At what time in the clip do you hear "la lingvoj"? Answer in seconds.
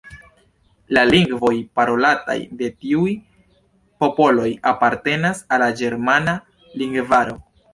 0.97-1.51